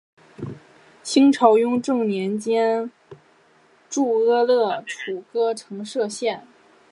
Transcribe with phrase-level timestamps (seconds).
[1.03, 2.91] 清朝雍正年间
[3.87, 6.47] 筑阿勒楚喀城设县。